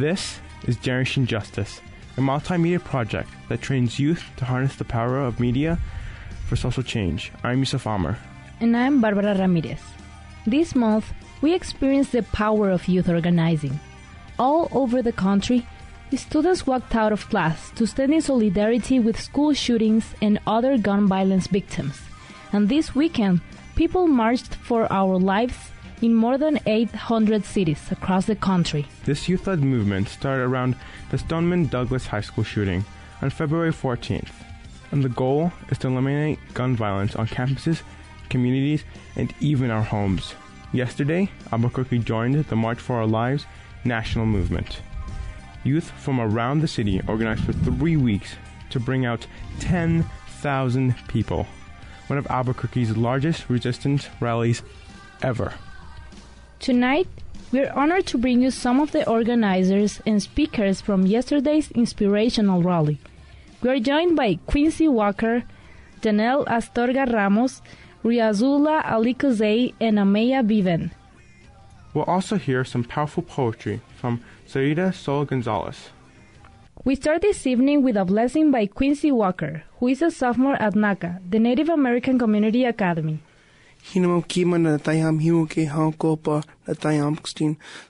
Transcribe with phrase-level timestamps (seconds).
[0.00, 1.82] This is Generation Justice,
[2.16, 5.78] a multimedia project that trains youth to harness the power of media
[6.46, 7.30] for social change.
[7.44, 8.16] I'm Yusuf Amr.
[8.60, 9.82] And I'm Barbara Ramirez.
[10.46, 11.12] This month,
[11.42, 13.78] we experienced the power of youth organizing.
[14.38, 15.66] All over the country,
[16.16, 21.08] students walked out of class to stand in solidarity with school shootings and other gun
[21.08, 22.00] violence victims.
[22.54, 23.42] And this weekend,
[23.76, 25.58] people marched for our lives
[26.02, 28.86] in more than 800 cities across the country.
[29.04, 30.76] This youth led movement started around
[31.10, 32.84] the Stoneman Douglas High School shooting
[33.22, 34.30] on February 14th,
[34.92, 37.82] and the goal is to eliminate gun violence on campuses,
[38.28, 38.84] communities,
[39.16, 40.34] and even our homes.
[40.72, 43.46] Yesterday, Albuquerque joined the March for Our Lives
[43.84, 44.80] national movement.
[45.64, 48.36] Youth from around the city organized for three weeks
[48.70, 49.26] to bring out
[49.58, 51.46] 10,000 people,
[52.06, 54.62] one of Albuquerque's largest resistance rallies
[55.22, 55.52] ever.
[56.60, 57.08] Tonight,
[57.52, 62.98] we're honored to bring you some of the organizers and speakers from yesterday's inspirational rally.
[63.62, 65.44] We are joined by Quincy Walker,
[66.02, 67.62] Janelle Astorga Ramos,
[68.04, 70.90] Riazula Alikuzey, and Ameya Viven.
[71.94, 75.88] We'll also hear some powerful poetry from Sarita Sol Gonzalez.
[76.84, 80.74] We start this evening with a blessing by Quincy Walker, who is a sophomore at
[80.74, 83.22] NACA, the Native American Community Academy.
[83.82, 86.44] Hinamo kima na himu ke kopa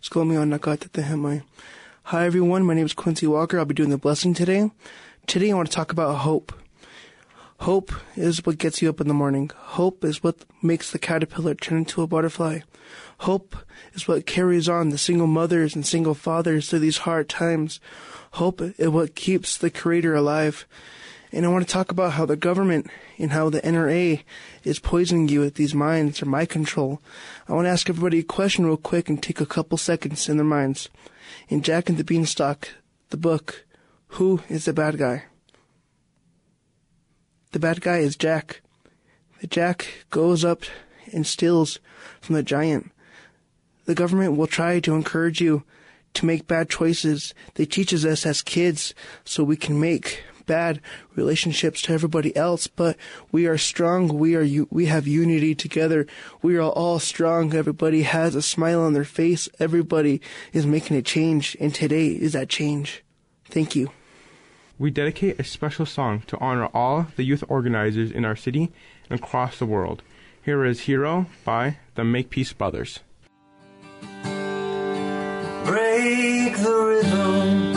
[0.00, 1.42] skomi on nakata
[2.04, 3.58] Hi everyone, my name is Quincy Walker.
[3.58, 4.70] I'll be doing the blessing today.
[5.26, 6.54] Today I want to talk about hope.
[7.58, 9.50] Hope is what gets you up in the morning.
[9.54, 12.60] Hope is what makes the caterpillar turn into a butterfly.
[13.18, 13.54] Hope
[13.92, 17.78] is what carries on the single mothers and single fathers through these hard times.
[18.32, 20.66] Hope is what keeps the creator alive.
[21.32, 24.22] And I want to talk about how the government and how the NRA
[24.64, 27.00] is poisoning you with these minds or mind control.
[27.48, 30.36] I want to ask everybody a question real quick and take a couple seconds in
[30.36, 30.88] their minds.
[31.48, 32.68] In Jack and the Beanstalk,
[33.10, 33.64] the book,
[34.08, 35.24] who is the bad guy?
[37.52, 38.60] The bad guy is Jack.
[39.40, 40.62] The Jack goes up
[41.12, 41.78] and steals
[42.20, 42.90] from the giant.
[43.84, 45.62] The government will try to encourage you
[46.14, 47.34] to make bad choices.
[47.54, 50.80] They teaches us as kids so we can make bad
[51.14, 52.96] relationships to everybody else, but
[53.30, 54.08] we are strong.
[54.08, 56.08] We are we have unity together.
[56.42, 57.54] We are all strong.
[57.54, 59.48] Everybody has a smile on their face.
[59.60, 60.20] Everybody
[60.52, 63.04] is making a change, and today is that change.
[63.44, 63.90] Thank you.
[64.76, 68.72] We dedicate a special song to honor all the youth organizers in our city
[69.08, 70.02] and across the world.
[70.42, 72.98] Here is Hero by the Make Peace Brothers.
[75.64, 77.69] Break the rhythm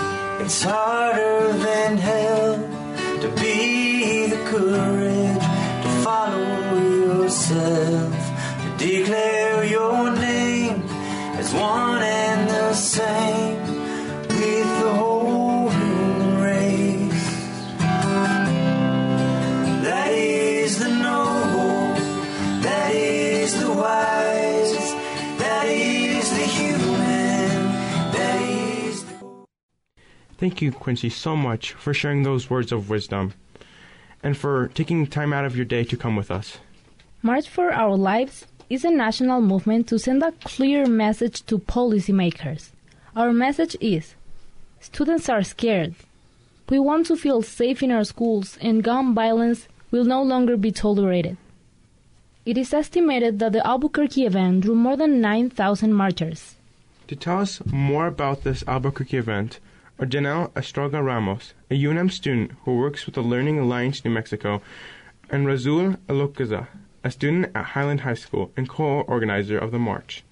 [0.46, 2.56] it's harder than hell
[3.22, 5.46] to be the courage
[5.84, 8.14] to follow yourself,
[8.62, 10.84] to declare your name
[11.40, 13.43] as one and the same
[30.44, 33.34] Thank you, Quincy, so much for sharing those words of wisdom
[34.22, 36.58] and for taking time out of your day to come with us.
[37.22, 42.72] March for Our Lives is a national movement to send a clear message to policymakers.
[43.16, 44.16] Our message is
[44.81, 45.96] students are scared.
[46.68, 50.74] We want to feel safe in our schools, and gun violence will no longer be
[50.74, 51.38] tolerated.
[52.46, 56.58] It is estimated that the Albuquerque event drew more than 9,000 marchers.
[57.08, 59.62] To tell us more about this Albuquerque event,
[60.00, 64.62] Janelle Astorga Ramos, a UNM student who works with the Learning Alliance New Mexico,
[65.30, 66.68] and Razul Alokaza,
[67.04, 70.24] a student at Highland High School and co-organizer of the march.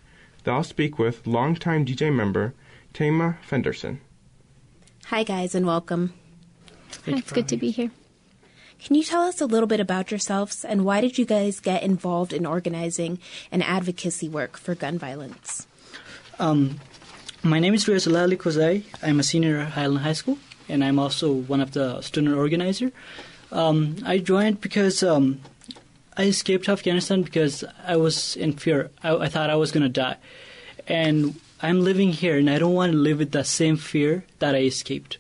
[0.44, 2.54] They'll speak with longtime DJ member
[2.94, 4.02] Tama Fenderson.
[5.06, 6.14] Hi, guys, and welcome.
[6.90, 7.92] Thank It's for good to be here.
[8.84, 11.84] Can you tell us a little bit about yourselves and why did you guys get
[11.84, 13.20] involved in organizing
[13.52, 15.68] and advocacy work for gun violence?
[16.40, 16.80] Um,
[17.44, 18.86] my name is Riazullah Ali.
[19.02, 20.38] I'm a senior at Highland High School,
[20.70, 22.92] and I'm also one of the student organizer.
[23.52, 25.42] Um, I joined because um,
[26.16, 28.92] I escaped Afghanistan because I was in fear.
[29.04, 30.18] I, I thought I was going to die.
[30.88, 34.56] And I'm living here, and I don't want to live with the same fear that
[34.56, 35.18] I escaped.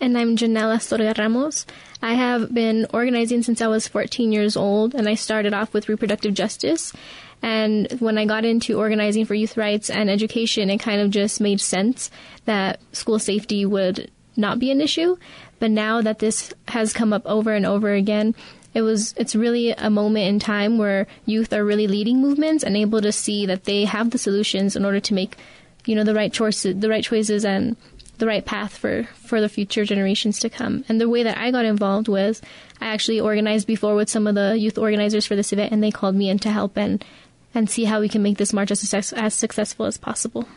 [0.00, 1.66] And I'm Janelle Astorga Ramos.
[2.00, 5.88] I have been organizing since I was 14 years old, and I started off with
[5.88, 6.92] reproductive justice.
[7.42, 11.40] And when I got into organizing for youth rights and education, it kind of just
[11.40, 12.10] made sense
[12.44, 15.16] that school safety would not be an issue.
[15.58, 18.34] But now that this has come up over and over again,
[18.74, 22.76] it was it's really a moment in time where youth are really leading movements and
[22.76, 25.36] able to see that they have the solutions in order to make
[25.88, 27.76] you know, the right choices, the right choices and
[28.18, 30.84] the right path for, for the future generations to come.
[30.88, 32.42] And the way that I got involved was
[32.80, 35.90] I actually organized before with some of the youth organizers for this event and they
[35.90, 37.04] called me in to help and,
[37.54, 40.48] and see how we can make this march as, success, as successful as possible.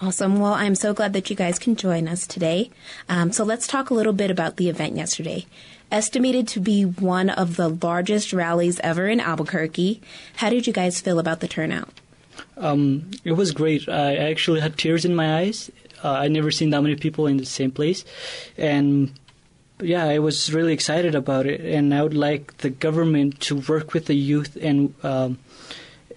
[0.00, 0.38] Awesome.
[0.38, 2.70] Well, I'm so glad that you guys can join us today.
[3.08, 5.46] Um, so let's talk a little bit about the event yesterday.
[5.90, 10.00] Estimated to be one of the largest rallies ever in Albuquerque.
[10.36, 11.90] How did you guys feel about the turnout?
[12.56, 13.88] Um, it was great.
[13.88, 15.70] I actually had tears in my eyes.
[16.04, 18.04] Uh, I never seen that many people in the same place,
[18.56, 19.10] and
[19.80, 21.60] yeah, I was really excited about it.
[21.60, 25.38] And I would like the government to work with the youth and um,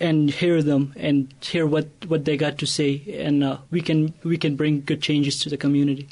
[0.01, 4.13] and hear them and hear what, what they got to say, and uh, we can
[4.24, 6.09] we can bring good changes to the community.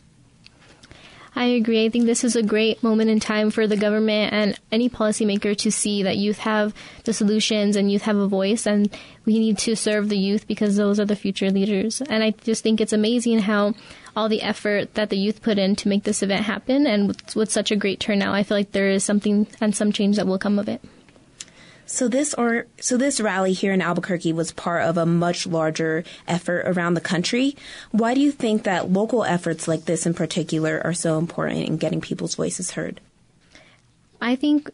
[1.36, 1.86] I agree.
[1.86, 5.56] I think this is a great moment in time for the government and any policymaker
[5.58, 6.74] to see that youth have
[7.06, 8.90] the solutions and youth have a voice, and
[9.26, 12.02] we need to serve the youth because those are the future leaders.
[12.02, 13.74] And I just think it's amazing how
[14.16, 17.36] all the effort that the youth put in to make this event happen, and with,
[17.36, 20.28] with such a great turnout, I feel like there is something and some change that
[20.28, 20.82] will come of it.
[21.92, 26.04] So this or so this rally here in Albuquerque was part of a much larger
[26.28, 27.56] effort around the country.
[27.90, 31.78] Why do you think that local efforts like this in particular are so important in
[31.78, 33.02] getting people's voices heard?
[34.22, 34.70] I think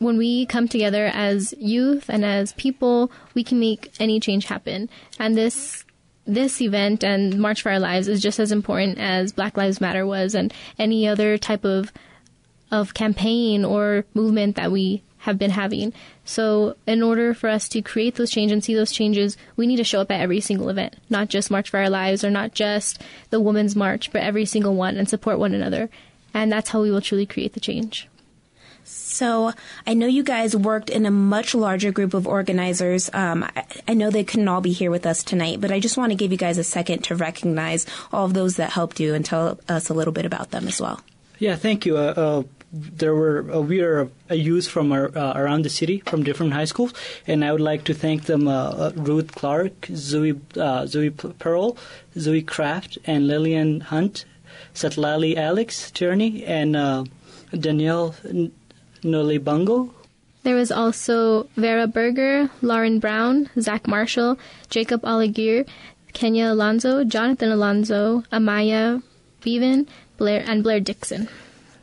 [0.00, 4.90] when we come together as youth and as people, we can make any change happen.
[5.20, 5.84] And this
[6.26, 10.04] this event and March for Our Lives is just as important as Black Lives Matter
[10.04, 11.92] was and any other type of
[12.72, 15.92] of campaign or movement that we have been having.
[16.24, 19.76] So, in order for us to create those changes and see those changes, we need
[19.76, 22.54] to show up at every single event, not just March for Our Lives or not
[22.54, 25.88] just the Women's March, but every single one and support one another.
[26.34, 28.08] And that's how we will truly create the change.
[28.84, 29.52] So
[29.86, 33.08] I know you guys worked in a much larger group of organizers.
[33.12, 35.96] Um, I, I, know they couldn't all be here with us tonight, but I just
[35.96, 39.14] want to give you guys a second to recognize all of those that helped you
[39.14, 41.00] and tell us a little bit about them as well.
[41.38, 41.96] Yeah, thank you.
[41.96, 42.42] Uh, uh,
[42.72, 46.54] there were uh, we are a youth from our, uh, around the city from different
[46.54, 46.94] high schools,
[47.26, 51.76] and I would like to thank them: uh, uh Ruth Clark, Zoe uh, Zoe Pearl,
[52.18, 54.24] Zoe Kraft, and Lillian Hunt,
[54.74, 57.04] Satlali Alex Tierney, and uh,
[57.52, 58.14] Danielle
[59.02, 59.90] Nolibungo.
[60.42, 64.38] There was also Vera Berger, Lauren Brown, Zach Marshall,
[64.70, 65.68] Jacob Alagir,
[66.14, 69.02] Kenya Alonso, Jonathan Alonso, Amaya
[69.44, 69.86] Bevan,
[70.16, 71.28] Blair, and Blair Dixon.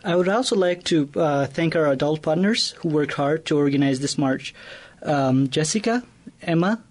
[0.09, 3.99] I would also like to uh, thank our adult partners who worked hard to organize
[3.99, 4.55] this march.
[5.03, 6.01] Um, Jessica,
[6.41, 6.81] Emma,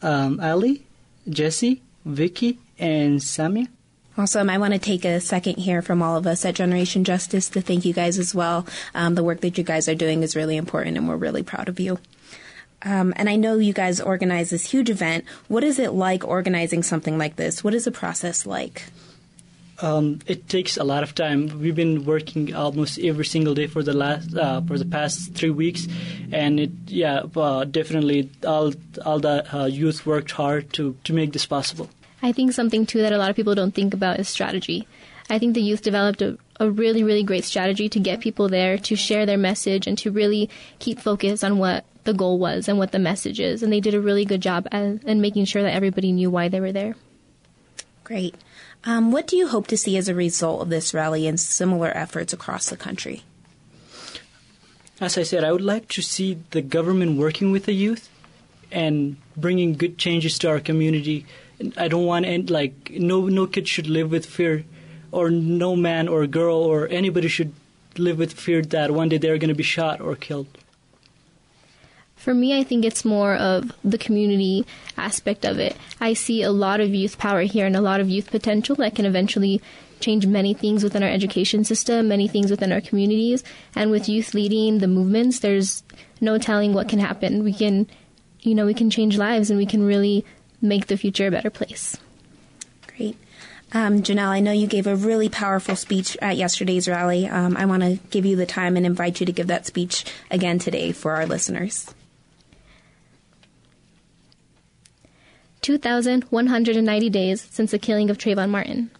[0.00, 0.82] um, Ali,
[1.28, 3.68] Jesse, Vicky, and Samia.
[4.16, 4.48] Awesome.
[4.48, 7.60] I want to take a second here from all of us at Generation Justice to
[7.60, 8.66] thank you guys as well.
[8.94, 11.68] Um, the work that you guys are doing is really important, and we're really proud
[11.68, 11.98] of you.
[12.80, 15.26] Um, and I know you guys organize this huge event.
[15.48, 17.62] What is it like organizing something like this?
[17.62, 18.84] What is the process like?
[19.82, 21.60] Um, it takes a lot of time.
[21.60, 25.50] We've been working almost every single day for the last uh, for the past three
[25.50, 25.88] weeks,
[26.30, 28.72] and it yeah uh, definitely all
[29.04, 31.90] all the uh, youth worked hard to to make this possible.
[32.22, 34.86] I think something too that a lot of people don't think about is strategy.
[35.28, 38.78] I think the youth developed a, a really really great strategy to get people there
[38.78, 42.78] to share their message and to really keep focus on what the goal was and
[42.78, 45.62] what the message is, and they did a really good job as, in making sure
[45.62, 46.94] that everybody knew why they were there.
[48.04, 48.36] Great.
[48.86, 51.90] Um, what do you hope to see as a result of this rally and similar
[51.96, 53.22] efforts across the country?
[55.00, 58.10] As I said, I would like to see the government working with the youth
[58.70, 61.24] and bringing good changes to our community.
[61.76, 64.64] I don't want any, like no no kid should live with fear,
[65.12, 67.52] or no man or girl or anybody should
[67.96, 70.48] live with fear that one day they're going to be shot or killed.
[72.24, 74.64] For me, I think it's more of the community
[74.96, 75.76] aspect of it.
[76.00, 78.94] I see a lot of youth power here and a lot of youth potential that
[78.94, 79.60] can eventually
[80.00, 83.44] change many things within our education system, many things within our communities.
[83.76, 85.82] And with youth leading the movements, there's
[86.18, 87.44] no telling what can happen.
[87.44, 87.88] We can,
[88.40, 90.24] you know, we can change lives and we can really
[90.62, 91.98] make the future a better place.
[92.96, 93.18] Great.
[93.74, 97.28] Um, Janelle, I know you gave a really powerful speech at yesterday's rally.
[97.28, 100.06] Um, I want to give you the time and invite you to give that speech
[100.30, 101.92] again today for our listeners.
[105.64, 108.90] 2,190 days since the killing of Trayvon Martin,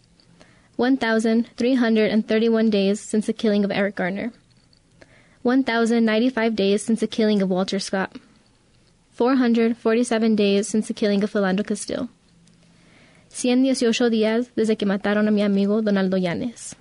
[0.76, 4.32] 1,331 days since the killing of Eric Garner,
[5.42, 8.16] 1,095 days since the killing of Walter Scott,
[9.10, 12.08] 447 days since the killing of Philando Castile,
[13.28, 16.74] 118 días desde que mataron a mi amigo Donaldo Yanes,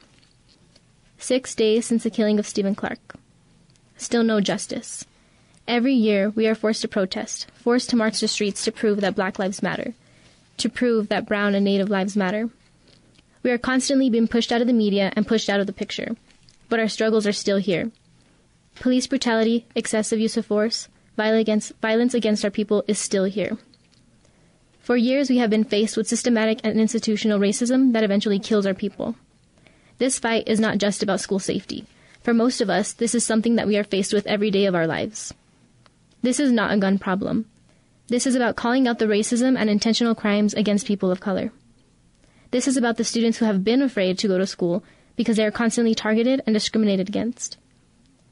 [1.17, 3.15] six days since the killing of Stephon Clark.
[3.97, 5.03] Still no justice.
[5.67, 9.15] Every year, we are forced to protest, forced to march the streets to prove that
[9.15, 9.93] Black Lives Matter,
[10.57, 12.49] to prove that brown and native lives matter.
[13.43, 16.17] We are constantly being pushed out of the media and pushed out of the picture,
[16.67, 17.91] but our struggles are still here.
[18.75, 23.57] Police brutality, excessive use of force, violence violence against our people is still here.
[24.81, 28.73] For years, we have been faced with systematic and institutional racism that eventually kills our
[28.73, 29.15] people.
[29.97, 31.85] This fight is not just about school safety.
[32.21, 34.75] For most of us, this is something that we are faced with every day of
[34.75, 35.33] our lives.
[36.23, 37.45] This is not a gun problem.
[38.07, 41.51] This is about calling out the racism and intentional crimes against people of color.
[42.51, 44.83] This is about the students who have been afraid to go to school
[45.17, 47.57] because they are constantly targeted and discriminated against.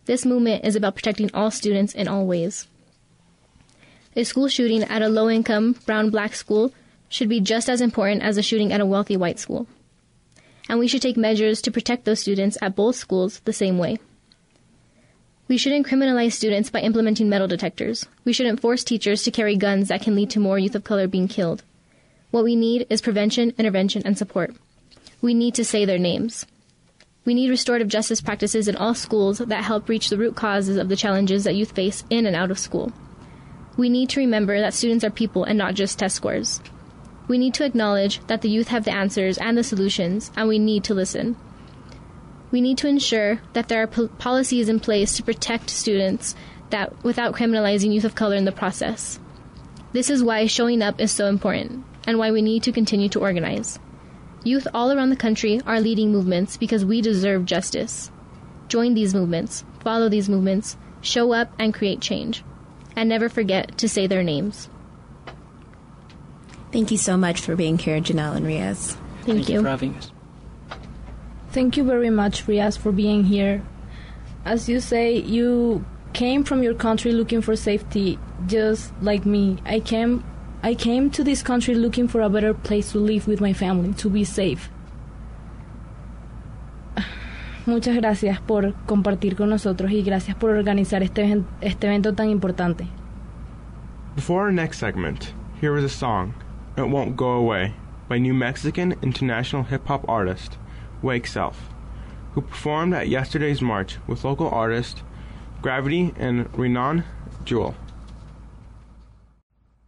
[0.05, 2.65] This movement is about protecting all students in all ways.
[4.15, 6.73] A school shooting at a low income brown black school
[7.09, 9.67] should be just as important as a shooting at a wealthy white school.
[10.69, 13.99] And we should take measures to protect those students at both schools the same way.
[15.51, 18.07] We shouldn't criminalize students by implementing metal detectors.
[18.23, 21.07] We shouldn't force teachers to carry guns that can lead to more youth of color
[21.07, 21.61] being killed.
[22.29, 24.55] What we need is prevention, intervention, and support.
[25.21, 26.45] We need to say their names.
[27.25, 30.87] We need restorative justice practices in all schools that help reach the root causes of
[30.87, 32.93] the challenges that youth face in and out of school.
[33.75, 36.61] We need to remember that students are people and not just test scores.
[37.27, 40.59] We need to acknowledge that the youth have the answers and the solutions, and we
[40.59, 41.35] need to listen.
[42.51, 46.35] We need to ensure that there are po- policies in place to protect students
[46.69, 49.19] that without criminalizing youth of color in the process.
[49.93, 53.19] This is why showing up is so important and why we need to continue to
[53.19, 53.79] organize.
[54.43, 58.11] Youth all around the country are leading movements because we deserve justice.
[58.67, 62.43] Join these movements, follow these movements, show up and create change
[62.95, 64.69] and never forget to say their names.
[66.71, 68.95] Thank you so much for being here, Janelle and Riaz.
[68.95, 69.61] Thank, Thank you you.
[69.61, 70.11] for having us.
[71.51, 73.61] Thank you very much, Riaz, for being here.
[74.45, 78.17] As you say, you came from your country looking for safety,
[78.47, 79.57] just like me.
[79.65, 80.23] I came,
[80.63, 83.93] I came to this country looking for a better place to live with my family,
[83.95, 84.69] to be safe.
[87.65, 92.87] Muchas gracias por compartir con nosotros y gracias por organizar este, este evento tan importante.
[94.15, 96.33] Before our next segment, here is a song,
[96.77, 97.73] It Won't Go Away,
[98.07, 100.57] by New Mexican international hip hop artist
[101.01, 101.69] Wake Self,
[102.33, 105.01] who performed at yesterday's march with local artists
[105.61, 107.03] Gravity and Renan
[107.43, 107.75] Jewel.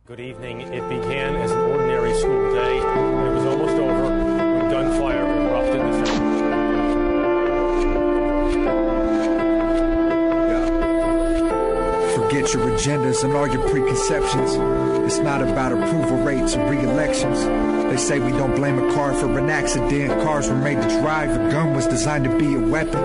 [0.06, 0.62] Good evening.
[0.62, 2.73] It began as an ordinary school day,
[12.52, 14.52] Your agendas and all your preconceptions.
[15.06, 17.42] It's not about approval rates or re-elections.
[17.90, 20.22] They say we don't blame a car for an accident.
[20.22, 21.32] Cars were made to drive.
[21.32, 23.02] A gun was designed to be a weapon.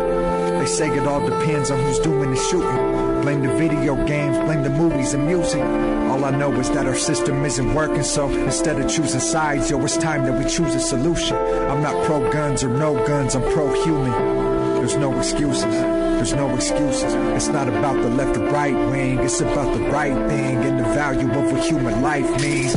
[0.59, 3.23] They say it all depends on who's doing the shooting.
[3.23, 5.63] Blame the video games, blame the movies and music.
[5.63, 9.83] All I know is that our system isn't working, so instead of choosing sides, yo,
[9.83, 11.37] it's time that we choose a solution.
[11.37, 14.11] I'm not pro guns or no guns, I'm pro human.
[14.75, 16.08] There's no excuses.
[16.19, 17.15] There's no excuses.
[17.15, 19.21] It's not about the left or right wing.
[19.21, 22.75] It's about the right thing and the value of what human life means.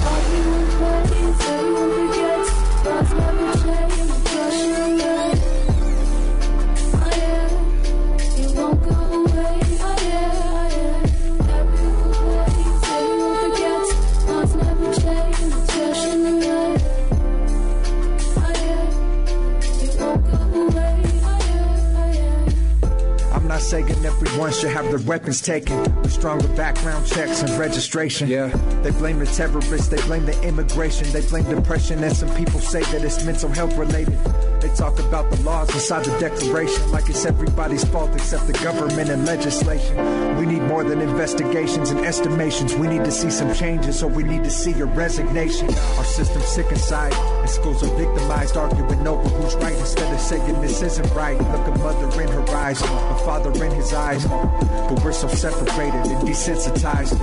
[23.62, 25.78] Saying everyone should have their weapons taken.
[26.02, 28.28] With stronger background checks and registration.
[28.28, 28.48] Yeah.
[28.82, 32.82] They blame the terrorists, they blame the immigration, they blame depression, and some people say
[32.84, 34.18] that it's mental health related.
[34.62, 39.10] They talk about the laws inside the declaration like it's everybody's fault except the government
[39.10, 40.38] and legislation.
[40.38, 42.76] We need more than investigations and estimations.
[42.76, 45.68] We need to see some changes, or we need to see a resignation.
[45.98, 47.14] Our system's sick inside,
[47.52, 51.38] schools are victimized, arguing over who's right instead of saying this isn't right.
[51.38, 52.86] Look a mother in her eyes, a
[53.26, 57.20] father in his eyes, but we're so separated and desensitized.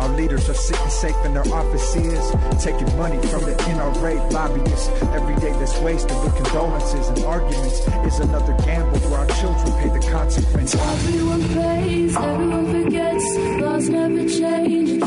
[0.00, 4.88] Our leaders are sitting safe in their offices, taking money from the NRA lobbyists.
[5.12, 9.88] Every day that's wasted with condolences and arguments is another gamble where our children pay
[9.88, 10.80] the consequences.
[10.80, 13.36] Everyone prays, everyone forgets.
[13.60, 14.99] Laws never change,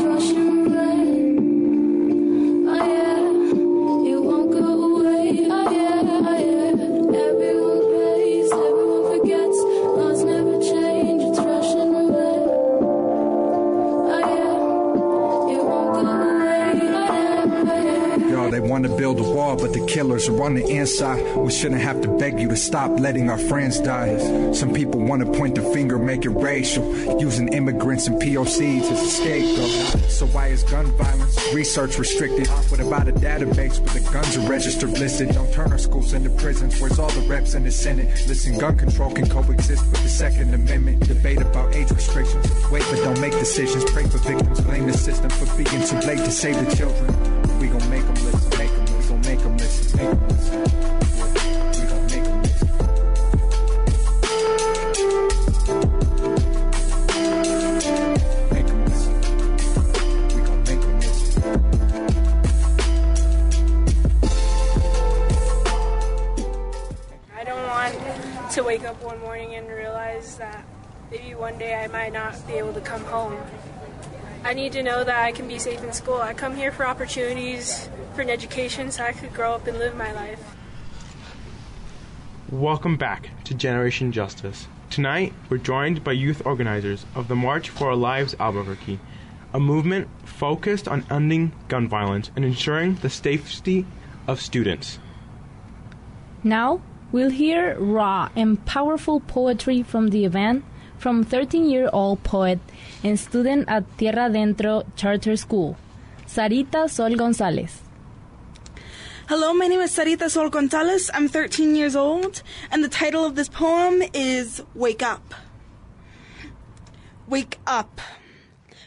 [19.93, 21.37] killers the inside.
[21.37, 24.17] We shouldn't have to beg you to stop letting our friends die.
[24.51, 26.83] Some people want to point the finger, make it racial,
[27.19, 30.09] using immigrants and POCs as a scapegoat.
[30.09, 32.47] So why is gun violence research restricted?
[32.71, 35.29] What about a database where the guns are registered listed?
[35.29, 36.81] Don't turn our schools into prisons.
[36.81, 38.07] Where's all the reps in the Senate?
[38.27, 41.07] Listen, gun control can coexist with the Second Amendment.
[41.07, 42.47] Debate about age restrictions.
[42.71, 43.85] Wait, but don't make decisions.
[43.91, 44.59] Pray for victims.
[44.61, 47.59] Blame the system for being too late to save the children.
[47.59, 48.52] We gon' make them listen.
[49.63, 49.67] I
[67.45, 70.65] don't want to wake up one morning and realize that
[71.09, 73.37] maybe one day I might not be able to come home.
[74.45, 76.17] I need to know that I can be safe in school.
[76.17, 79.95] I come here for opportunities for an education so I could grow up and live
[79.95, 80.55] my life.
[82.51, 84.67] Welcome back to Generation Justice.
[84.89, 88.99] Tonight, we're joined by youth organizers of the March for Our Lives Albuquerque,
[89.53, 93.85] a movement focused on ending gun violence and ensuring the safety
[94.27, 94.99] of students.
[96.43, 96.81] Now,
[97.13, 100.65] we'll hear raw and powerful poetry from the event
[101.03, 102.59] from 13 year old poet
[103.03, 105.75] and student at Tierra Adentro Charter School,
[106.25, 107.81] Sarita Sol Gonzalez.
[109.27, 111.11] Hello, my name is Sarita Sol Gonzalez.
[111.13, 112.41] I'm 13 years old,
[112.71, 115.35] and the title of this poem is Wake Up.
[117.27, 117.99] Wake up.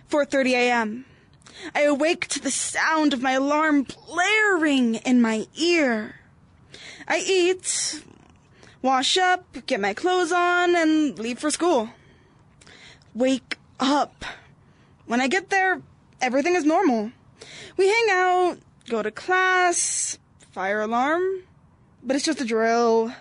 [0.08, 1.04] 4:30 a.m.
[1.74, 6.20] I awake to the sound of my alarm blaring in my ear.
[7.06, 8.02] I eat,
[8.80, 11.90] wash up, get my clothes on, and leave for school.
[13.16, 14.26] Wake up.
[15.06, 15.80] When I get there,
[16.20, 17.12] everything is normal.
[17.78, 18.58] We hang out,
[18.90, 20.18] go to class,
[20.52, 21.22] fire alarm,
[22.02, 23.14] but it's just a drill.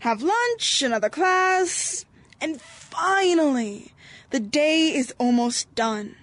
[0.00, 2.04] Have lunch, another class,
[2.40, 3.92] and finally,
[4.30, 6.16] the day is almost done.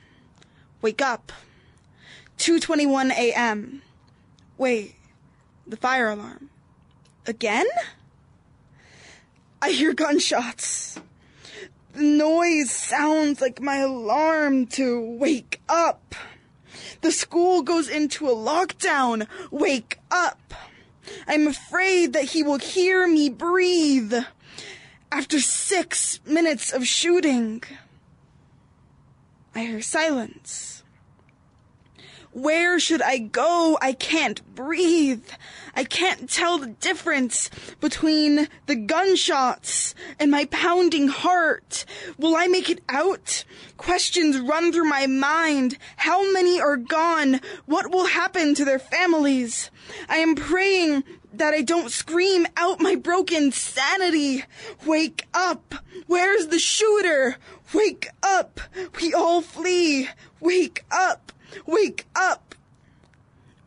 [0.82, 1.32] Wake up.
[2.38, 3.82] 2:21 a.m.
[4.58, 4.96] Wait,
[5.66, 6.50] the fire alarm.
[7.26, 7.68] Again?
[9.62, 11.00] I hear gunshots.
[11.96, 16.14] The noise sounds like my alarm to wake up.
[17.00, 19.28] The school goes into a lockdown.
[19.50, 20.54] Wake up.
[21.26, 24.14] I'm afraid that he will hear me breathe.
[25.10, 27.64] After six minutes of shooting,
[29.54, 30.75] I hear silence.
[32.36, 33.78] Where should I go?
[33.82, 35.24] I can't breathe.
[35.74, 41.86] I can't tell the difference between the gunshots and my pounding heart.
[42.18, 43.46] Will I make it out?
[43.78, 45.78] Questions run through my mind.
[45.96, 47.40] How many are gone?
[47.68, 49.72] What will happen to their families?
[50.10, 54.44] I am praying that I don't scream out my broken sanity.
[54.86, 55.74] Wake up!
[56.08, 57.38] Where's the shooter?
[57.74, 58.60] Wake up!
[59.00, 60.10] We all flee.
[60.42, 61.32] Wake up!
[61.66, 62.56] Wake up!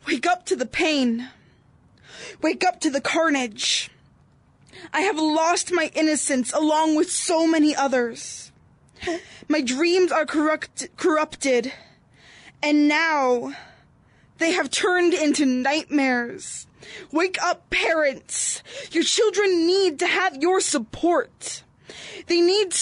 [0.06, 1.28] Wake up to the pain.
[2.42, 3.90] Wake up to the carnage.
[4.92, 8.52] I have lost my innocence along with so many others.
[9.48, 11.72] My dreams are corrupt- corrupted,
[12.62, 13.54] and now
[14.38, 16.66] they have turned into nightmares.
[17.12, 18.62] Wake up, parents!
[18.92, 21.62] Your children need to have your support.
[22.26, 22.74] They need,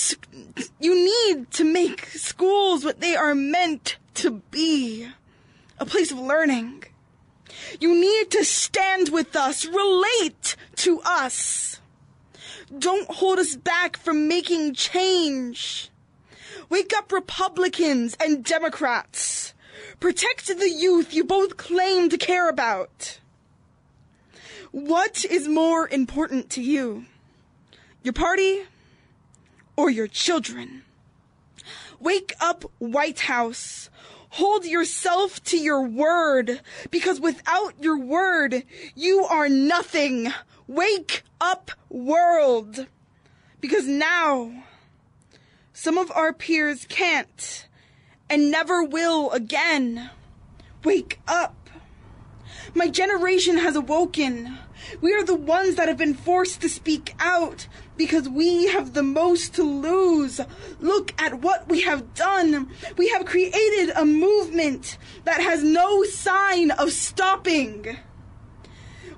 [0.81, 5.09] you need to make schools what they are meant to be
[5.79, 6.85] a place of learning.
[7.81, 11.81] You need to stand with us, relate to us.
[12.77, 15.91] Don't hold us back from making change.
[16.69, 19.55] Wake up, Republicans and Democrats.
[20.01, 23.21] Protect the youth you both claim to care about.
[24.73, 27.07] What is more important to you?
[28.03, 28.65] Your party
[29.77, 30.83] or your children?
[32.01, 33.89] Wake up, White House.
[34.37, 40.31] Hold yourself to your word, because without your word, you are nothing.
[40.69, 42.87] Wake up, world.
[43.63, 44.65] Because now,
[45.73, 47.67] some of our peers can't
[48.29, 50.11] and never will again.
[50.85, 51.71] Wake up.
[52.75, 54.59] My generation has awoken.
[55.01, 59.03] We are the ones that have been forced to speak out because we have the
[59.03, 60.41] most to lose.
[60.81, 62.71] Look at what we have done.
[62.97, 67.97] We have created a movement that has no sign of stopping.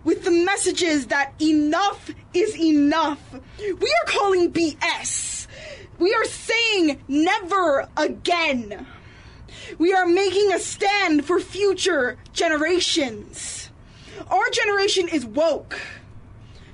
[0.05, 3.21] With the messages that enough is enough,
[3.59, 5.47] we are calling BS.
[5.99, 8.87] We are saying never again.
[9.79, 13.58] We are making a stand for future generations.
[14.31, 15.81] Our generation is woke.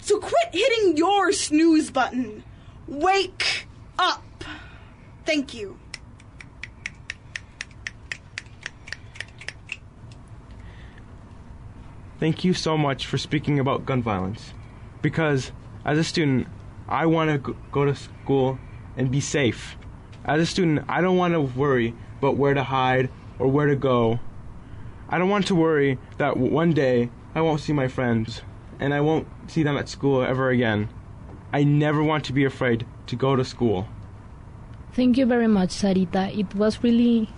[0.01, 2.45] So quit hitting your snooze button.
[2.87, 3.67] Wake
[3.99, 4.23] up.
[5.25, 5.79] Thank you.
[12.21, 14.55] Thank you so much for speaking about gun violence.
[15.03, 15.53] Because
[15.85, 16.47] as a student,
[16.89, 18.59] I want to go to school
[18.97, 19.77] and be safe.
[20.25, 23.77] As a student, I don't want to worry about where to hide or where to
[23.77, 24.21] go.
[25.09, 28.42] I don't want to worry that one day I won't see my friends
[28.79, 30.88] and I won't see them at school ever again.
[31.53, 33.88] I never want to be afraid to go to school.
[34.92, 36.37] Thank you very much, Sarita.
[36.37, 37.29] It was really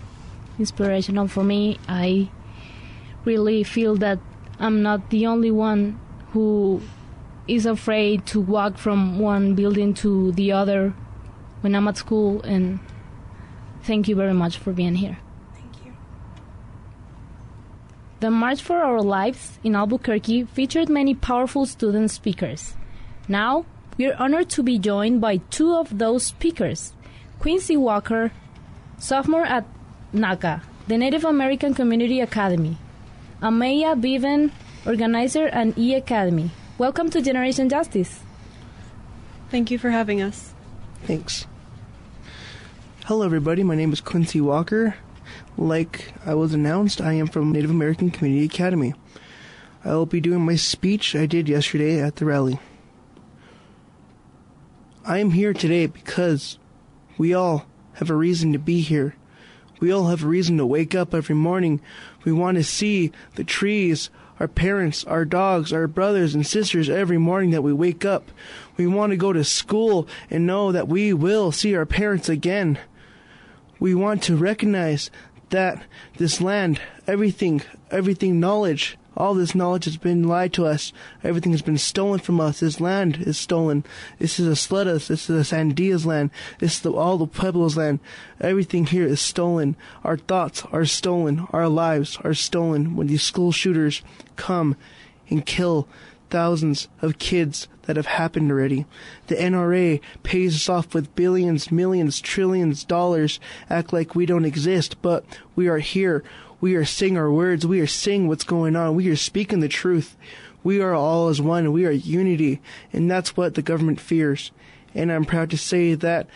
[0.59, 1.79] inspirational for me.
[1.87, 2.29] I
[3.25, 4.19] really feel that
[4.59, 5.99] I'm not the only one
[6.31, 6.81] who
[7.47, 10.93] is afraid to walk from one building to the other
[11.61, 12.79] when I'm at school, and
[13.83, 15.17] thank you very much for being here.
[18.19, 18.29] Thank you.
[18.29, 22.73] The March for Our Lives in Albuquerque featured many powerful student speakers.
[23.27, 23.65] Now,
[23.97, 26.93] we are honored to be joined by two of those speakers
[27.39, 28.31] Quincy Walker,
[28.97, 29.65] sophomore at
[30.13, 32.77] NACA, the Native American Community Academy,
[33.41, 34.51] Amaya Bevan,
[34.85, 36.49] organizer at E Academy.
[36.79, 38.19] Welcome to Generation Justice.
[39.51, 40.53] Thank you for having us.
[41.03, 41.45] Thanks.
[43.05, 43.63] Hello, everybody.
[43.63, 44.95] My name is Quincy Walker.
[45.57, 48.93] Like I was announced, I am from Native American Community Academy.
[49.83, 52.59] I will be doing my speech I did yesterday at the rally.
[55.03, 56.59] I am here today because
[57.17, 59.15] we all have a reason to be here.
[59.79, 61.81] We all have a reason to wake up every morning.
[62.23, 67.17] We want to see the trees, our parents, our dogs, our brothers and sisters every
[67.17, 68.29] morning that we wake up.
[68.75, 72.77] We want to go to school and know that we will see our parents again.
[73.79, 75.11] We want to recognize
[75.49, 75.83] that
[76.17, 80.93] this land, everything, everything knowledge, all this knowledge has been lied to us.
[81.23, 82.59] Everything has been stolen from us.
[82.59, 83.83] This land is stolen.
[84.19, 85.07] This is Isleta's.
[85.07, 86.29] This is a Sandia's land.
[86.59, 87.99] This is the, all the Pueblos land.
[88.39, 89.75] Everything here is stolen.
[90.03, 91.47] Our thoughts are stolen.
[91.51, 94.03] Our lives are stolen when these school shooters
[94.35, 94.75] come
[95.29, 95.87] and kill
[96.29, 98.85] thousands of kids that have happened already.
[99.27, 105.01] The NRA pays us off with billions, millions, trillions dollars, act like we don't exist,
[105.01, 106.23] but we are here.
[106.59, 107.65] We are saying our words.
[107.65, 108.95] We are saying what's going on.
[108.95, 110.17] We are speaking the truth.
[110.63, 111.71] We are all as one.
[111.71, 112.61] We are unity.
[112.91, 114.51] And that's what the government fears.
[114.93, 116.27] And I'm proud to say that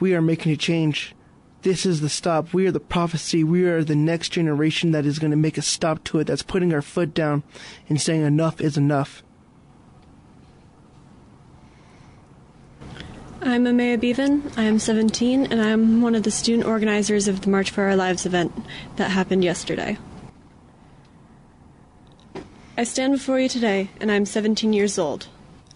[0.00, 1.14] we are making a change.
[1.62, 2.54] This is the stop.
[2.54, 3.44] We are the prophecy.
[3.44, 6.42] We are the next generation that is going to make a stop to it, that's
[6.42, 7.42] putting our foot down
[7.88, 9.22] and saying enough is enough.
[13.42, 14.50] I'm Amaya Bevan.
[14.56, 17.84] I am 17, and I am one of the student organizers of the March for
[17.84, 18.52] Our Lives event
[18.96, 19.98] that happened yesterday.
[22.78, 25.28] I stand before you today, and I am 17 years old.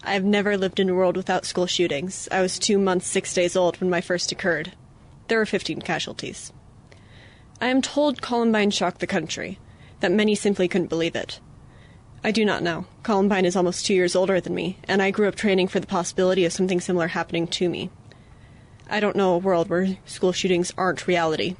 [0.03, 2.27] I have never lived in a world without school shootings.
[2.31, 4.73] I was two months, six days old when my first occurred.
[5.27, 6.53] There were 15 casualties.
[7.59, 9.59] I am told Columbine shocked the country,
[10.01, 11.39] that many simply couldn't believe it.
[12.23, 12.85] I do not know.
[13.03, 15.87] Columbine is almost two years older than me, and I grew up training for the
[15.87, 17.89] possibility of something similar happening to me.
[18.89, 21.55] I don't know a world where school shootings aren't reality.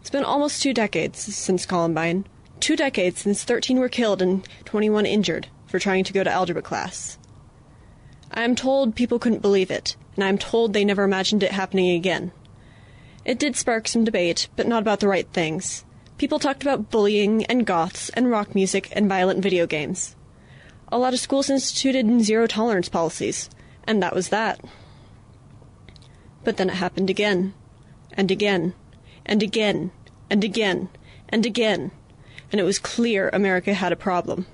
[0.00, 2.26] It's been almost two decades since Columbine.
[2.58, 6.62] Two decades since 13 were killed and 21 injured for trying to go to algebra
[6.62, 7.18] class.
[8.30, 11.52] I am told people couldn't believe it, and I am told they never imagined it
[11.52, 12.32] happening again.
[13.24, 15.84] It did spark some debate, but not about the right things.
[16.18, 20.16] People talked about bullying and goths and rock music and violent video games.
[20.92, 23.48] A lot of schools instituted zero tolerance policies,
[23.84, 24.60] and that was that.
[26.44, 27.54] But then it happened again,
[28.12, 28.74] and again,
[29.24, 29.92] and again,
[30.28, 30.88] and again,
[31.28, 31.90] and again,
[32.50, 34.46] and it was clear America had a problem.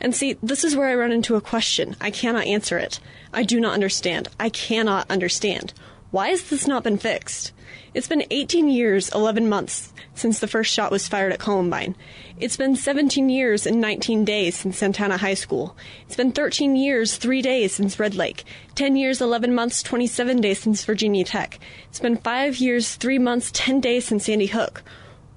[0.00, 1.96] And see, this is where I run into a question.
[2.00, 3.00] I cannot answer it.
[3.32, 4.28] I do not understand.
[4.38, 5.72] I cannot understand.
[6.10, 7.52] Why has this not been fixed?
[7.92, 11.96] It's been 18 years, 11 months since the first shot was fired at Columbine.
[12.38, 15.76] It's been 17 years and 19 days since Santana High School.
[16.06, 18.44] It's been 13 years, 3 days since Red Lake.
[18.74, 21.58] 10 years, 11 months, 27 days since Virginia Tech.
[21.88, 24.82] It's been 5 years, 3 months, 10 days since Sandy Hook.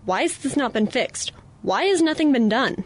[0.06, 1.32] Why has this not been fixed?
[1.62, 2.84] Why has nothing been done?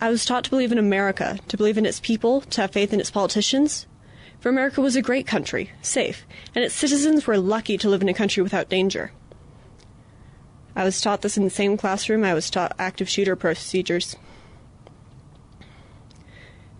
[0.00, 2.92] I was taught to believe in America, to believe in its people, to have faith
[2.92, 3.86] in its politicians.
[4.40, 8.08] For America was a great country, safe, and its citizens were lucky to live in
[8.08, 9.12] a country without danger.
[10.74, 14.16] I was taught this in the same classroom I was taught active shooter procedures.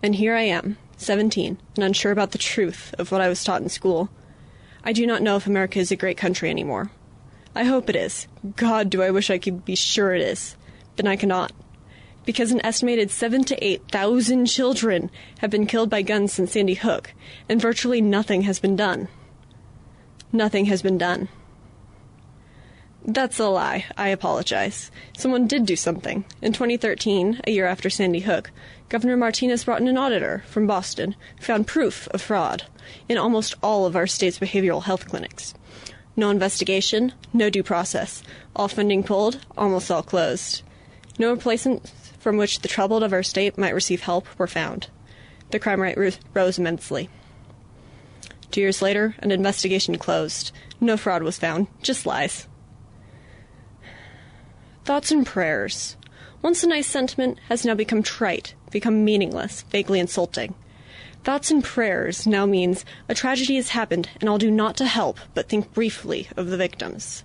[0.02, 3.60] And here I am, 17, and unsure about the truth of what I was taught
[3.60, 4.08] in school.
[4.82, 6.90] I do not know if America is a great country anymore.
[7.54, 8.26] I hope it is.
[8.56, 10.56] God, do I wish I could be sure it is.
[10.96, 11.52] But I cannot.
[12.24, 16.74] Because an estimated seven to eight thousand children have been killed by guns since Sandy
[16.74, 17.12] Hook,
[17.48, 19.08] and virtually nothing has been done.
[20.32, 21.28] Nothing has been done.
[23.04, 23.86] That's a lie.
[23.96, 24.90] I apologize.
[25.16, 26.24] Someone did do something.
[26.42, 28.50] In 2013, a year after Sandy Hook,
[28.90, 32.64] Governor Martinez brought in an auditor from Boston who found proof of fraud
[33.08, 35.54] in almost all of our state's behavioral health clinics.
[36.14, 38.22] No investigation, no due process.
[38.54, 40.62] All funding pulled, almost all closed.
[41.18, 44.88] No replacements from which the troubled of our state might receive help were found.
[45.50, 45.98] The crime rate
[46.32, 47.08] rose immensely.
[48.52, 50.52] Two years later, an investigation closed.
[50.80, 52.46] No fraud was found, just lies.
[54.84, 55.96] Thoughts and prayers.
[56.42, 60.54] Once a nice sentiment has now become trite, become meaningless, vaguely insulting.
[61.22, 65.18] Thoughts and prayers now means a tragedy has happened and I'll do naught to help
[65.34, 67.24] but think briefly of the victims.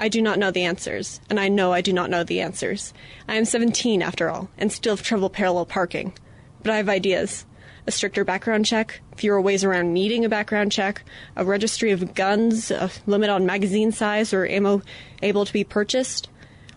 [0.00, 2.94] I do not know the answers, and I know I do not know the answers.
[3.28, 6.14] I am 17 after all, and still have trouble parallel parking.
[6.62, 7.44] But I have ideas.
[7.86, 11.04] A stricter background check, fewer ways around needing a background check,
[11.36, 14.80] a registry of guns, a limit on magazine size or ammo
[15.20, 16.30] able to be purchased.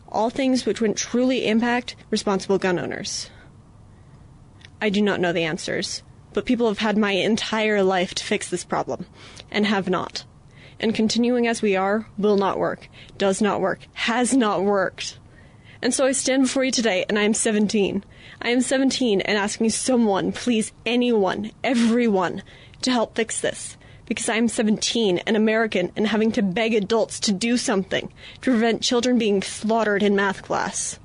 [0.10, 3.30] All things which would truly impact responsible gun owners.
[4.82, 8.50] I do not know the answers, but people have had my entire life to fix
[8.50, 9.06] this problem,
[9.50, 10.26] and have not.
[10.84, 15.18] And continuing as we are will not work, does not work, has not worked.
[15.82, 18.04] And so I stand before you today, and I am 17.
[18.42, 22.44] I am 17 and asking someone, please, anyone, everyone,
[22.82, 23.78] to help fix this.
[24.08, 28.52] Because I am 17, an American, and having to beg adults to do something to
[28.52, 31.00] prevent children being slaughtered in math class.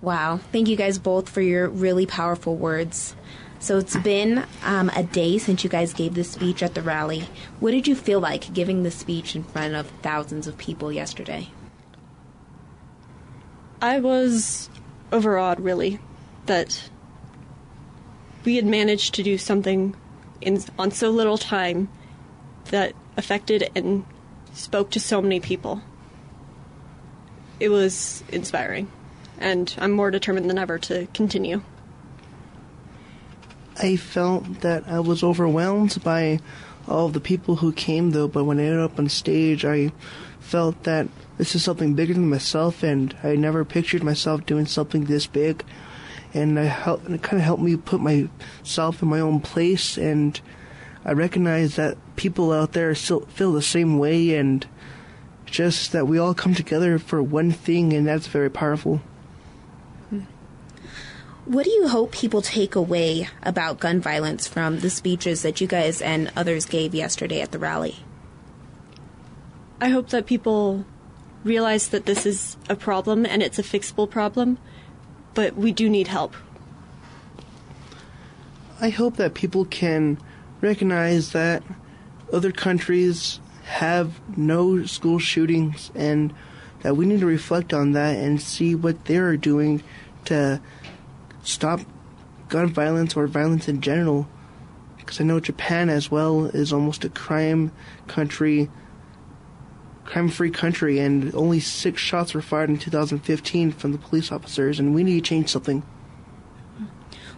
[0.00, 0.38] Wow.
[0.52, 3.16] Thank you guys both for your really powerful words.
[3.58, 7.24] So it's been um, a day since you guys gave this speech at the rally.
[7.58, 11.48] What did you feel like giving the speech in front of thousands of people yesterday?
[13.80, 14.70] I was
[15.12, 15.98] overawed, really,
[16.46, 16.90] that
[18.44, 19.96] we had managed to do something
[20.40, 21.88] in on so little time
[22.66, 24.04] that affected and
[24.52, 25.82] spoke to so many people.
[27.58, 28.90] It was inspiring,
[29.38, 31.62] and I'm more determined than ever to continue.
[33.78, 36.40] I felt that I was overwhelmed by
[36.88, 38.28] all the people who came, though.
[38.28, 39.92] But when I ended up on stage, I
[40.40, 41.08] felt that
[41.38, 45.64] this is something bigger than myself, and I never pictured myself doing something this big.
[46.32, 50.40] And and it kind of helped me put myself in my own place, and
[51.04, 54.66] I recognize that people out there still feel the same way, and
[55.44, 59.00] just that we all come together for one thing, and that's very powerful.
[61.46, 65.68] What do you hope people take away about gun violence from the speeches that you
[65.68, 68.00] guys and others gave yesterday at the rally?
[69.80, 70.84] I hope that people
[71.44, 74.58] realize that this is a problem and it's a fixable problem,
[75.34, 76.34] but we do need help.
[78.80, 80.18] I hope that people can
[80.60, 81.62] recognize that
[82.32, 86.34] other countries have no school shootings and
[86.82, 89.84] that we need to reflect on that and see what they're doing
[90.24, 90.60] to
[91.46, 91.80] stop
[92.48, 94.28] gun violence or violence in general.
[94.96, 97.70] Because I know Japan as well is almost a crime
[98.08, 98.68] country,
[100.04, 104.80] crime free country, and only six shots were fired in 2015 from the police officers,
[104.80, 105.84] and we need to change something.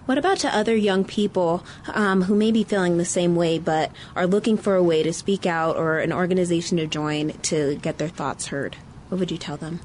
[0.07, 3.93] What about to other young people um, who may be feeling the same way but
[4.17, 7.99] are looking for a way to speak out or an organization to join to get
[7.99, 8.77] their thoughts heard?
[9.11, 9.81] What would you tell them?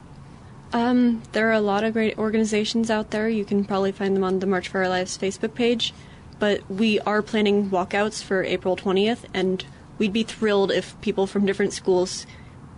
[0.74, 3.30] Um, there are a lot of great organizations out there.
[3.30, 5.94] You can probably find them on the March for Our Lives Facebook page.
[6.40, 9.64] But we are planning walkouts for April 20th, and
[10.00, 12.26] we'd be thrilled if people from different schools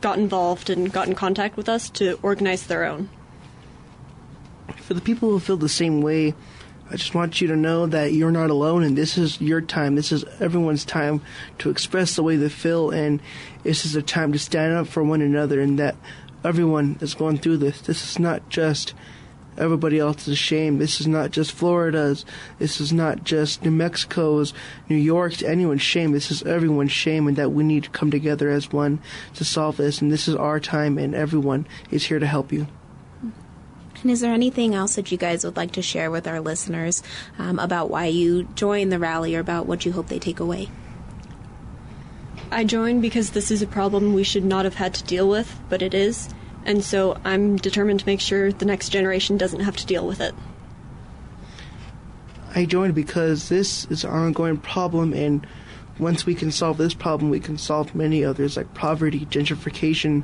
[0.02, 3.10] got involved and got in contact with us to organize their own.
[4.76, 6.36] For the people who feel the same way,
[6.92, 9.96] I just want you to know that you're not alone, and this is your time.
[9.96, 11.22] This is everyone's time
[11.60, 13.22] to express the way they feel, and
[13.64, 15.96] this is a time to stand up for one another, and that
[16.46, 17.82] everyone is going through this.
[17.82, 18.94] This is not just
[19.58, 20.78] everybody else's shame.
[20.78, 22.26] This is not just Florida's.
[22.60, 24.54] This is not just New Mexico's,
[24.90, 26.12] New York's, anyone's shame.
[26.12, 29.00] This is everyone's shame, and that we need to come together as one
[29.36, 30.02] to solve this.
[30.02, 32.68] And this is our time, and everyone is here to help you.
[34.02, 37.02] And is there anything else that you guys would like to share with our listeners
[37.40, 40.70] um, about why you joined the rally or about what you hope they take away?
[42.52, 45.60] I joined because this is a problem we should not have had to deal with,
[45.70, 46.30] but it is.
[46.66, 50.22] And so I'm determined to make sure the next generation doesn't have to deal with
[50.22, 50.34] it.
[52.56, 55.46] I joined because this is an ongoing problem, and
[56.00, 60.24] once we can solve this problem, we can solve many others like poverty, gentrification,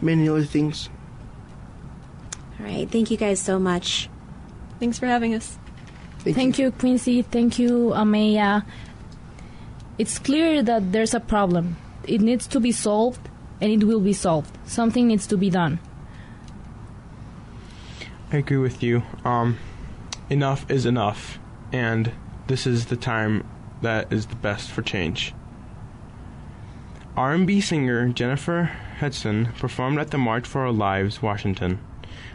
[0.00, 0.88] many other things.
[2.60, 2.88] All right.
[2.88, 4.08] Thank you guys so much.
[4.78, 5.58] Thanks for having us.
[6.20, 6.70] Thank, you.
[6.70, 7.22] Quincy.
[7.22, 8.64] Thank you, Ameya.
[9.98, 11.76] It's clear that there's a problem.
[12.04, 13.28] It needs to be solved,
[13.60, 14.56] and it will be solved.
[14.66, 15.78] Something needs to be done.
[18.32, 19.02] I agree with you.
[19.24, 19.58] Um,
[20.30, 21.38] enough is enough,
[21.70, 22.12] and
[22.46, 23.44] this is the time
[23.82, 25.34] that is the best for change.
[27.14, 31.78] R&B singer Jennifer Hudson performed at the March for Our Lives, Washington,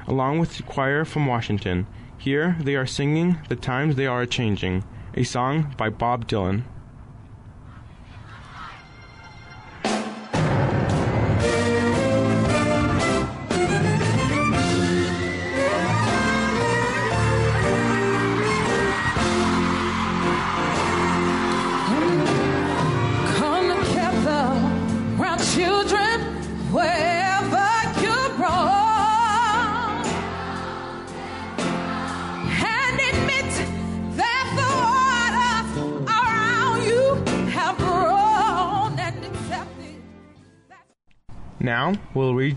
[0.05, 1.87] along with the choir from Washington.
[2.19, 4.83] Here they are singing "The Times They Are Changing,"
[5.15, 6.63] a song by Bob Dylan.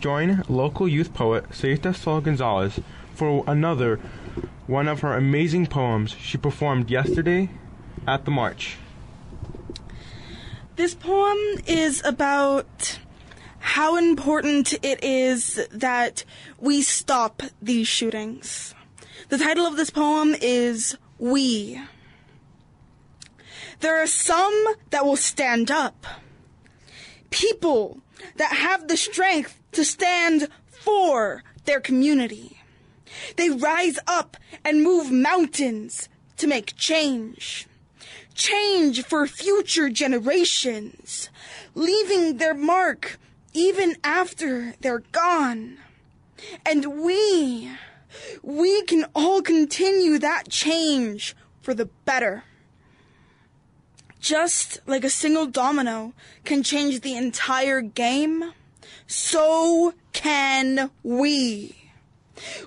[0.05, 2.81] We'll local youth poet Sarita Sol Gonzalez
[3.15, 3.97] for another
[4.67, 7.51] one of her amazing poems she performed yesterday
[8.07, 8.77] at the march.
[10.77, 11.37] This poem
[11.67, 12.99] is about
[13.59, 16.25] how important it is that
[16.59, 18.75] we stop these shootings.
[19.29, 21.81] The title of this poem is We.
[23.81, 26.07] There are some that will stand up.
[27.29, 28.01] People
[28.37, 32.59] that have the strength to stand for their community.
[33.37, 37.67] They rise up and move mountains to make change.
[38.35, 41.29] Change for future generations,
[41.75, 43.19] leaving their mark
[43.53, 45.79] even after they're gone.
[46.65, 47.71] And we,
[48.43, 52.45] we can all continue that change for the better.
[54.21, 56.13] Just like a single domino
[56.45, 58.53] can change the entire game,
[59.07, 61.77] so can we.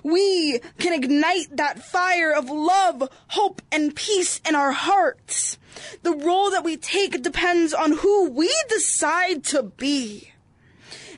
[0.02, 5.58] We can ignite that fire of love, hope, and peace in our hearts.
[6.02, 10.30] The role that we take depends on who we decide to be.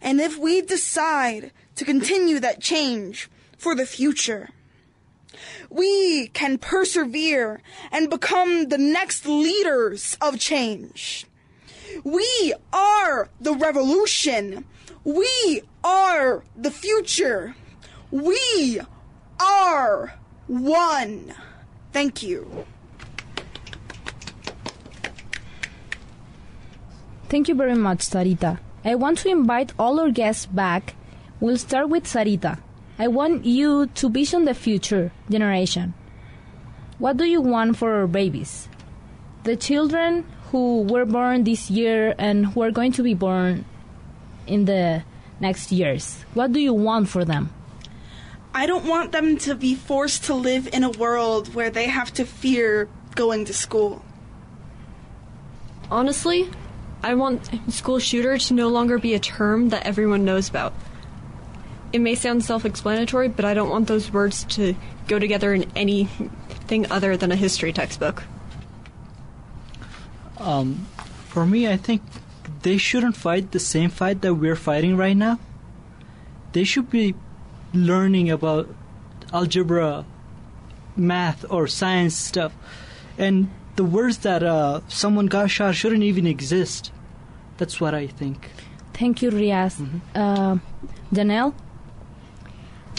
[0.01, 4.51] And if we decide to continue that change for the future,
[5.69, 11.27] we can persevere and become the next leaders of change.
[12.05, 14.65] We are the revolution.
[15.05, 17.55] We are the future.
[18.11, 18.81] We
[19.41, 20.15] are
[20.47, 21.35] one.
[21.93, 22.67] Thank you.
[27.29, 28.59] Thank you very much, Sarita.
[28.85, 30.95] I want to invite all our guests back.
[31.41, 32.59] We'll start with Sarita.
[32.99, 35.95] I want you to vision the future generation.
[36.99, 38.69] What do you want for our babies?
[39.45, 43.65] The children who were born this year and who are going to be born
[44.47, 45.03] in the
[45.41, 46.25] next years.
[46.35, 47.51] What do you want for them?
[48.55, 52.13] I don't want them to be forced to live in a world where they have
[52.15, 54.03] to fear going to school.
[55.91, 56.49] Honestly,
[57.03, 60.73] I want school shooter to no longer be a term that everyone knows about.
[61.93, 64.75] It may sound self explanatory, but I don't want those words to
[65.07, 68.25] go together in anything other than a history textbook.
[70.39, 70.87] Um,
[71.29, 72.03] for me, I think
[72.67, 75.39] they shouldn't fight the same fight that we're fighting right now.
[76.51, 77.15] They should be
[77.73, 78.69] learning about
[79.33, 80.05] algebra,
[80.97, 82.53] math, or science stuff,
[83.17, 86.91] and the words that uh, someone got shot shouldn't even exist.
[87.57, 88.51] That's what I think.
[88.95, 89.79] Thank you, Riaz.
[90.13, 90.57] Uh,
[91.15, 91.55] Janelle?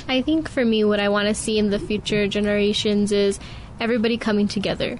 [0.07, 3.37] I think for me, what I want to see in the future generations is
[3.81, 4.97] everybody coming together.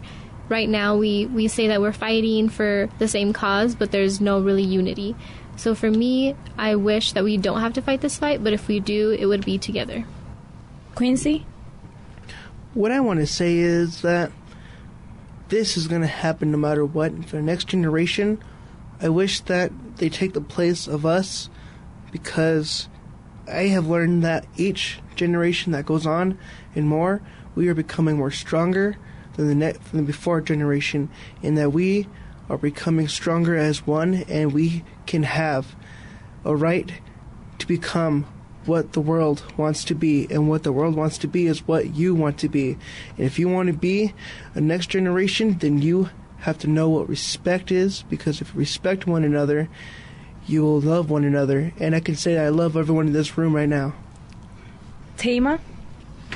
[0.50, 4.40] Right now, we, we say that we're fighting for the same cause, but there's no
[4.40, 5.16] really unity.
[5.58, 8.68] So for me, I wish that we don't have to fight this fight, but if
[8.68, 10.06] we do, it would be together.
[10.96, 11.46] Quincy?
[12.74, 14.32] What I want to say is that
[15.50, 17.26] this is going to happen no matter what.
[17.26, 18.42] For the next generation,
[19.02, 21.50] I wish that they take the place of us
[22.12, 22.88] because
[23.48, 26.38] I have learned that each generation that goes on
[26.76, 27.22] and more,
[27.56, 28.98] we are becoming more stronger
[29.38, 31.10] than the ne- than the before generation,
[31.42, 32.08] and that we
[32.50, 35.76] are becoming stronger as one, and we can have
[36.44, 36.92] a right
[37.60, 38.26] to become
[38.66, 41.96] what the world wants to be, and what the world wants to be is what
[41.96, 42.72] you want to be.
[43.16, 44.14] And if you want to be
[44.54, 46.10] a next generation, then you
[46.40, 49.70] have to know what respect is, because if you respect one another,
[50.46, 51.74] you will love one another.
[51.80, 53.94] And I can say I love everyone in this room right now.
[55.18, 55.60] Tama?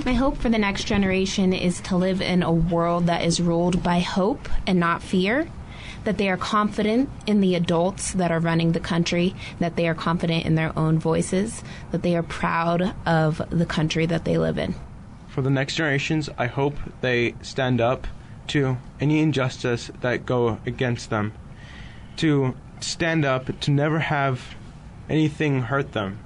[0.06, 3.84] My hope for the next generation is to live in a world that is ruled
[3.84, 5.50] by hope and not fear.
[6.06, 9.94] That they are confident in the adults that are running the country, that they are
[9.94, 11.62] confident in their own voices,
[11.92, 14.74] that they are proud of the country that they live in.
[15.28, 18.08] For the next generations, I hope they stand up
[18.48, 21.34] to any injustice that go against them,
[22.18, 24.56] to stand up to never have
[25.10, 26.20] anything hurt them,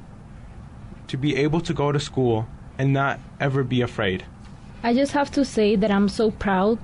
[1.08, 2.48] to be able to go to school
[2.78, 4.24] and not ever be afraid.
[4.84, 6.78] I just have to say that I'm so proud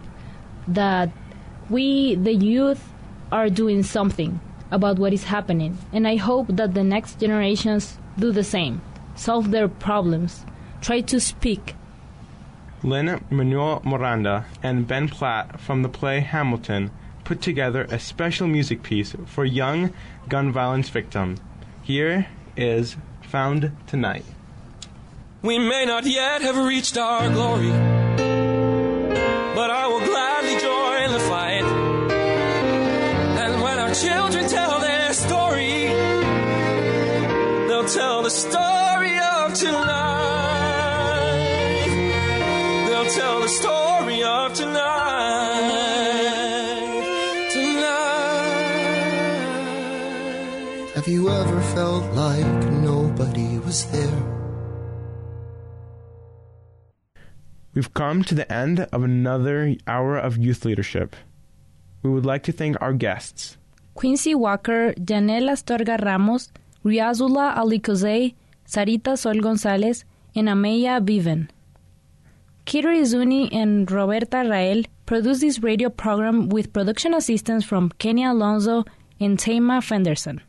[0.68, 1.10] that
[1.70, 2.90] we, the youth,
[3.32, 4.40] are doing something
[4.72, 5.78] about what is happening.
[5.94, 8.82] And I hope that the next generations do the same,
[9.16, 10.46] solve their problems,
[10.82, 11.76] try to speak.
[12.84, 16.90] Lin Manuel Miranda and Ben Platt from the play Hamilton
[17.24, 19.94] put together a special music piece for young
[20.28, 21.40] gun violence victims.
[21.84, 22.28] Here
[22.58, 22.98] is
[23.30, 24.26] Found Tonight.
[25.44, 27.72] We may not yet have reached our glory,
[29.56, 31.64] but I will gladly join the fight.
[33.42, 35.88] And when our children tell their story,
[37.68, 39.82] they'll tell the story of tonight.
[42.88, 44.92] They'll tell the story of tonight.
[47.52, 48.52] Tonight.
[50.94, 54.31] Have you ever felt like nobody was there?
[57.74, 61.16] We've come to the end of another hour of youth leadership.
[62.04, 63.58] We would like to thank our guests.
[63.96, 66.52] Quincy Walker, Janelle Astorga Ramos,
[66.84, 67.80] Riazula Ali
[68.68, 70.04] Sarita Sol Gonzalez,
[70.36, 71.50] and Ameya Viven.
[72.66, 78.86] Kiro Izuni and Roberta Rael produced this radio program with production assistance from Kenny Alonso
[79.20, 80.42] and Tama Fenderson.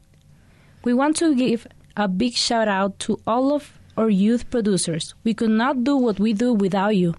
[0.84, 1.66] We want to give
[1.96, 5.14] a big shout out to all of our youth producers.
[5.24, 7.14] We could not do what we do without you.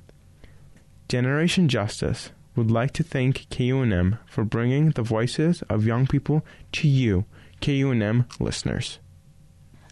[1.10, 6.88] Generation Justice would like to thank KUNM for bringing the voices of young people to
[6.88, 7.26] you,
[7.62, 9.00] KUNM listeners.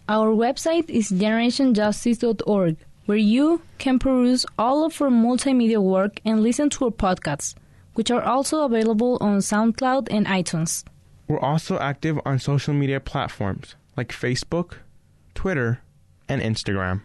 [0.08, 2.76] Our website is generationjustice.org,
[3.06, 7.54] where you can peruse all of our multimedia work and listen to our podcasts,
[7.94, 10.84] which are also available on SoundCloud and iTunes.
[11.28, 14.78] We're also active on social media platforms like Facebook,
[15.34, 15.80] Twitter,
[16.32, 17.02] and Instagram.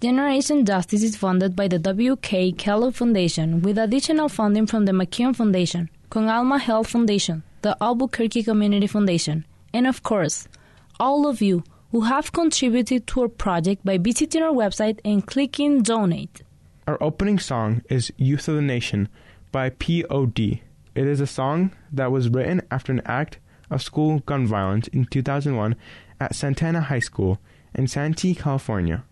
[0.00, 2.52] Generation Justice is funded by the W.K.
[2.52, 8.42] Kellogg Foundation with additional funding from the McCune Foundation, Con Alma Health Foundation, the Albuquerque
[8.42, 10.48] Community Foundation, and of course,
[10.98, 15.82] all of you who have contributed to our project by visiting our website and clicking
[15.82, 16.40] donate.
[16.86, 19.08] Our opening song is Youth of the Nation
[19.52, 20.62] by P.O.D.
[20.94, 23.38] It is a song that was written after an act
[23.70, 25.76] of school gun violence in 2001
[26.20, 27.38] at Santana High School
[27.74, 29.04] in Santee, California.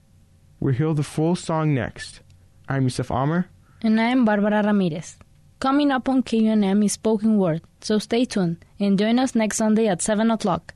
[0.61, 2.21] We'll hear the full song next.
[2.69, 3.49] I'm Yusuf Amer.
[3.83, 5.17] And I am Barbara Ramirez.
[5.61, 9.89] Coming up on KUNM is spoken word, so stay tuned and join us next Sunday
[9.89, 10.75] at 7 o'clock.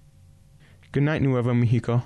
[0.92, 2.02] Good night, Nuevo Mexico.